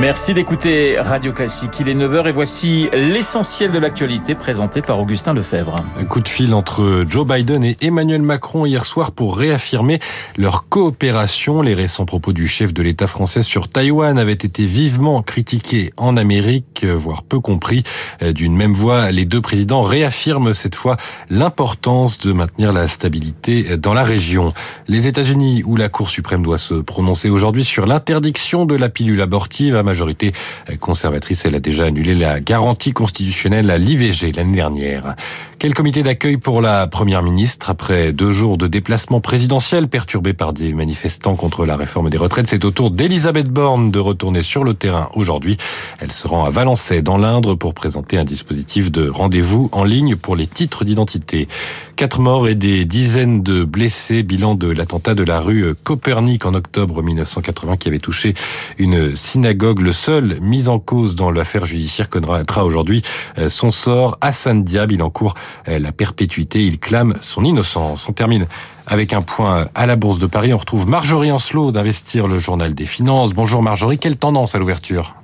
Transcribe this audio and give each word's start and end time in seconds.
Merci 0.00 0.32
d'écouter 0.32 0.96
Radio 0.96 1.32
Classique. 1.32 1.72
Il 1.80 1.88
est 1.88 1.94
9h 1.94 2.28
et 2.28 2.32
voici 2.32 2.88
l'essentiel 2.92 3.72
de 3.72 3.80
l'actualité 3.80 4.36
présenté 4.36 4.80
par 4.80 5.00
Augustin 5.00 5.34
Lefebvre. 5.34 5.74
Un 5.98 6.04
coup 6.04 6.20
de 6.20 6.28
fil 6.28 6.54
entre 6.54 7.04
Joe 7.08 7.26
Biden 7.26 7.64
et 7.64 7.76
Emmanuel 7.80 8.22
Macron 8.22 8.64
hier 8.64 8.84
soir 8.84 9.10
pour 9.10 9.36
réaffirmer 9.36 9.98
leur 10.36 10.68
coopération. 10.68 11.62
Les 11.62 11.74
récents 11.74 12.04
propos 12.04 12.32
du 12.32 12.46
chef 12.46 12.72
de 12.72 12.80
l'État 12.80 13.08
français 13.08 13.42
sur 13.42 13.66
Taïwan 13.66 14.20
avaient 14.20 14.34
été 14.34 14.66
vivement 14.66 15.20
critiqués 15.22 15.90
en 15.96 16.16
Amérique, 16.16 16.86
voire 16.86 17.24
peu 17.24 17.40
compris. 17.40 17.82
D'une 18.22 18.54
même 18.54 18.74
voix, 18.74 19.10
les 19.10 19.24
deux 19.24 19.40
présidents 19.40 19.82
réaffirment 19.82 20.54
cette 20.54 20.76
fois 20.76 20.96
l'importance 21.28 22.18
de 22.20 22.32
maintenir 22.32 22.72
la 22.72 22.86
stabilité 22.86 23.76
dans 23.76 23.94
la 23.94 24.04
région. 24.04 24.52
Les 24.86 25.08
États-Unis, 25.08 25.64
où 25.66 25.74
la 25.74 25.88
Cour 25.88 26.08
suprême 26.08 26.44
doit 26.44 26.56
se 26.56 26.74
prononcer 26.74 27.30
aujourd'hui 27.30 27.64
sur 27.64 27.84
l'interdiction 27.84 28.64
de 28.64 28.76
la 28.76 28.90
pilule 28.90 29.20
abortive, 29.22 29.74
majorité 29.88 30.32
conservatrice, 30.80 31.44
elle 31.44 31.54
a 31.54 31.60
déjà 31.60 31.84
annulé 31.86 32.14
la 32.14 32.40
garantie 32.40 32.92
constitutionnelle 32.92 33.70
à 33.70 33.78
l'IVG 33.78 34.32
l'année 34.32 34.56
dernière. 34.56 35.16
Quel 35.58 35.74
comité 35.74 36.04
d'accueil 36.04 36.36
pour 36.36 36.60
la 36.60 36.86
première 36.86 37.22
ministre 37.22 37.68
après 37.68 38.12
deux 38.12 38.30
jours 38.30 38.58
de 38.58 38.68
déplacement 38.68 39.20
présidentiel 39.20 39.88
perturbé 39.88 40.32
par 40.32 40.52
des 40.52 40.72
manifestants 40.72 41.34
contre 41.34 41.66
la 41.66 41.76
réforme 41.76 42.10
des 42.10 42.16
retraites? 42.16 42.46
C'est 42.46 42.64
au 42.64 42.70
tour 42.70 42.92
d'Elisabeth 42.92 43.48
Borne 43.48 43.90
de 43.90 43.98
retourner 43.98 44.42
sur 44.42 44.62
le 44.62 44.74
terrain 44.74 45.08
aujourd'hui. 45.14 45.56
Elle 46.00 46.12
se 46.12 46.28
rend 46.28 46.44
à 46.44 46.50
Valençay 46.50 47.02
dans 47.02 47.18
l'Indre 47.18 47.56
pour 47.56 47.74
présenter 47.74 48.18
un 48.18 48.24
dispositif 48.24 48.92
de 48.92 49.08
rendez-vous 49.08 49.68
en 49.72 49.82
ligne 49.82 50.14
pour 50.14 50.36
les 50.36 50.46
titres 50.46 50.84
d'identité. 50.84 51.48
Quatre 51.96 52.20
morts 52.20 52.46
et 52.46 52.54
des 52.54 52.84
dizaines 52.84 53.42
de 53.42 53.64
blessés, 53.64 54.22
bilan 54.22 54.54
de 54.54 54.70
l'attentat 54.70 55.14
de 55.14 55.24
la 55.24 55.40
rue 55.40 55.74
Copernic 55.82 56.46
en 56.46 56.54
octobre 56.54 57.02
1980 57.02 57.78
qui 57.78 57.88
avait 57.88 57.98
touché 57.98 58.34
une 58.78 59.16
synagogue. 59.16 59.77
Le 59.78 59.92
seul 59.92 60.38
mis 60.40 60.68
en 60.68 60.78
cause 60.78 61.14
dans 61.14 61.30
l'affaire 61.30 61.64
judiciaire 61.64 62.08
connaîtra 62.08 62.64
aujourd'hui 62.64 63.02
son 63.48 63.70
sort. 63.70 64.18
Hassan 64.20 64.64
Diab, 64.64 64.92
il 64.92 65.02
encourt 65.02 65.34
la 65.66 65.92
perpétuité. 65.92 66.64
Il 66.64 66.78
clame 66.78 67.14
son 67.20 67.44
innocence. 67.44 68.08
On 68.08 68.12
termine 68.12 68.46
avec 68.86 69.12
un 69.12 69.22
point 69.22 69.68
à 69.74 69.86
la 69.86 69.96
Bourse 69.96 70.18
de 70.18 70.26
Paris. 70.26 70.52
On 70.52 70.58
retrouve 70.58 70.88
Marjorie 70.88 71.30
Ancelot 71.30 71.72
d'Investir 71.72 72.26
le 72.26 72.38
Journal 72.38 72.74
des 72.74 72.86
Finances. 72.86 73.34
Bonjour 73.34 73.62
Marjorie, 73.62 73.98
quelle 73.98 74.16
tendance 74.16 74.54
à 74.54 74.58
l'ouverture? 74.58 75.14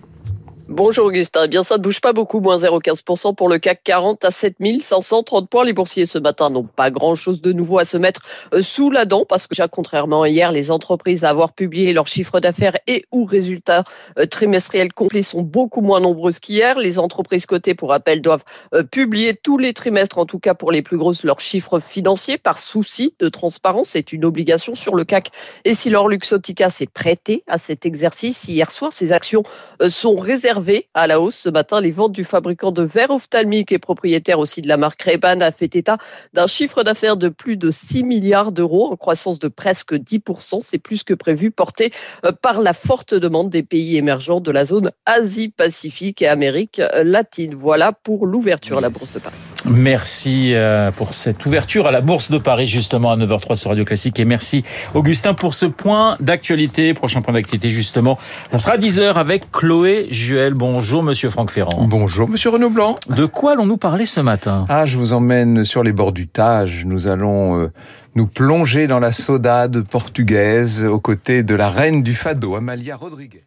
Bonjour 0.76 1.06
Augustin, 1.06 1.42
eh 1.44 1.48
bien 1.48 1.62
ça 1.62 1.78
ne 1.78 1.82
bouge 1.84 2.00
pas 2.00 2.12
beaucoup, 2.12 2.40
moins 2.40 2.56
0,15% 2.56 3.36
pour 3.36 3.48
le 3.48 3.58
CAC 3.58 3.84
40 3.84 4.24
à 4.24 4.32
7530 4.32 5.48
points. 5.48 5.64
Les 5.64 5.72
boursiers 5.72 6.04
ce 6.04 6.18
matin 6.18 6.50
n'ont 6.50 6.64
pas 6.64 6.90
grand-chose 6.90 7.40
de 7.40 7.52
nouveau 7.52 7.78
à 7.78 7.84
se 7.84 7.96
mettre 7.96 8.22
euh, 8.52 8.60
sous 8.60 8.90
la 8.90 9.04
dent 9.04 9.24
parce 9.24 9.46
que 9.46 9.54
déjà 9.54 9.68
contrairement 9.68 10.22
à 10.22 10.28
hier, 10.28 10.50
les 10.50 10.72
entreprises 10.72 11.22
à 11.22 11.28
avoir 11.28 11.52
publié 11.52 11.92
leurs 11.92 12.08
chiffres 12.08 12.40
d'affaires 12.40 12.76
et 12.88 13.04
ou 13.12 13.24
résultats 13.24 13.84
euh, 14.18 14.26
trimestriels 14.26 14.92
complets 14.92 15.22
sont 15.22 15.42
beaucoup 15.42 15.80
moins 15.80 16.00
nombreuses 16.00 16.40
qu'hier. 16.40 16.76
Les 16.76 16.98
entreprises 16.98 17.46
cotées, 17.46 17.74
pour 17.76 17.90
rappel, 17.90 18.20
doivent 18.20 18.42
euh, 18.74 18.82
publier 18.82 19.34
tous 19.40 19.58
les 19.58 19.74
trimestres, 19.74 20.18
en 20.18 20.26
tout 20.26 20.40
cas 20.40 20.54
pour 20.54 20.72
les 20.72 20.82
plus 20.82 20.96
grosses, 20.96 21.22
leurs 21.22 21.40
chiffres 21.40 21.78
financiers 21.78 22.36
par 22.36 22.58
souci 22.58 23.14
de 23.20 23.28
transparence. 23.28 23.90
C'est 23.90 24.12
une 24.12 24.24
obligation 24.24 24.74
sur 24.74 24.96
le 24.96 25.04
CAC. 25.04 25.30
Et 25.64 25.74
si 25.74 25.88
leur 25.88 26.08
Luxotica 26.08 26.68
s'est 26.68 26.88
prêté 26.92 27.44
à 27.46 27.58
cet 27.58 27.86
exercice 27.86 28.48
hier 28.48 28.72
soir, 28.72 28.92
ces 28.92 29.12
actions 29.12 29.44
sont 29.88 30.16
réservées 30.16 30.63
à 30.94 31.06
la 31.06 31.20
hausse 31.20 31.36
ce 31.36 31.48
matin. 31.48 31.80
Les 31.80 31.90
ventes 31.90 32.12
du 32.12 32.24
fabricant 32.24 32.72
de 32.72 32.82
verre 32.82 33.10
ophtalmique 33.10 33.72
et 33.72 33.78
propriétaire 33.78 34.38
aussi 34.38 34.62
de 34.62 34.68
la 34.68 34.76
marque 34.76 35.02
Ray-Ban 35.02 35.40
a 35.40 35.52
fait 35.52 35.74
état 35.76 35.98
d'un 36.32 36.46
chiffre 36.46 36.82
d'affaires 36.82 37.16
de 37.16 37.28
plus 37.28 37.56
de 37.56 37.70
6 37.70 38.02
milliards 38.04 38.52
d'euros 38.52 38.92
en 38.92 38.96
croissance 38.96 39.38
de 39.38 39.48
presque 39.48 39.94
10%. 39.94 40.60
C'est 40.60 40.78
plus 40.78 41.02
que 41.02 41.14
prévu, 41.14 41.50
porté 41.50 41.92
euh, 42.24 42.32
par 42.32 42.60
la 42.60 42.72
forte 42.72 43.14
demande 43.14 43.50
des 43.50 43.62
pays 43.62 43.96
émergents 43.96 44.40
de 44.40 44.50
la 44.50 44.64
zone 44.64 44.90
Asie-Pacifique 45.06 46.22
et 46.22 46.28
Amérique 46.28 46.80
latine. 47.02 47.54
Voilà 47.54 47.92
pour 47.92 48.26
l'ouverture 48.26 48.78
à 48.78 48.80
la 48.80 48.88
Bourse 48.88 49.12
de 49.12 49.18
Paris. 49.18 49.53
Merci 49.66 50.54
euh, 50.54 50.90
pour 50.90 51.14
cette 51.14 51.44
ouverture 51.46 51.86
à 51.86 51.90
la 51.90 52.02
Bourse 52.02 52.30
de 52.30 52.38
Paris, 52.38 52.66
justement, 52.66 53.12
à 53.12 53.16
9h03 53.16 53.56
sur 53.56 53.70
Radio 53.70 53.84
Classique. 53.84 54.20
Et 54.20 54.24
merci, 54.24 54.62
Augustin, 54.92 55.32
pour 55.32 55.54
ce 55.54 55.66
point 55.66 56.16
d'actualité. 56.20 56.92
Prochain 56.92 57.22
point 57.22 57.32
d'actualité, 57.32 57.70
justement, 57.70 58.18
ça 58.52 58.58
sera 58.58 58.76
10h 58.76 59.14
avec 59.14 59.50
Chloé 59.50 60.08
Juel. 60.10 60.54
Bonjour, 60.54 61.02
monsieur 61.02 61.30
Franck 61.30 61.50
Ferrand. 61.50 61.86
Bonjour, 61.88 62.28
monsieur 62.28 62.50
Renaud 62.50 62.70
Blanc. 62.70 62.96
De 63.08 63.24
quoi 63.24 63.52
allons-nous 63.52 63.78
parler 63.78 64.04
ce 64.04 64.20
matin? 64.20 64.66
Ah, 64.68 64.84
je 64.84 64.98
vous 64.98 65.12
emmène 65.12 65.64
sur 65.64 65.82
les 65.82 65.92
bords 65.92 66.12
du 66.12 66.28
Tage. 66.28 66.84
Nous 66.84 67.08
allons 67.08 67.58
euh, 67.58 67.72
nous 68.14 68.26
plonger 68.26 68.86
dans 68.86 69.00
la 69.00 69.12
saudade 69.12 69.80
portugaise 69.82 70.84
aux 70.84 71.00
côtés 71.00 71.42
de 71.42 71.54
la 71.54 71.70
reine 71.70 72.02
du 72.02 72.14
fado, 72.14 72.54
Amalia 72.54 72.96
Rodriguez. 72.96 73.44